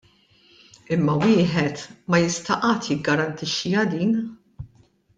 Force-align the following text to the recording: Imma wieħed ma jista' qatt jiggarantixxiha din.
Imma 0.95 1.15
wieħed 1.25 1.83
ma 2.13 2.21
jista' 2.25 2.59
qatt 2.65 2.91
jiggarantixxiha 2.91 3.89
din. 3.95 4.19